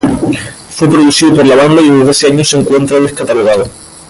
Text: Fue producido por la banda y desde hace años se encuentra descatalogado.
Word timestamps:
Fue 0.71 0.89
producido 0.89 1.35
por 1.35 1.45
la 1.45 1.55
banda 1.55 1.79
y 1.79 1.87
desde 1.87 2.09
hace 2.09 2.25
años 2.25 2.49
se 2.49 2.57
encuentra 2.57 2.99
descatalogado. 2.99 3.65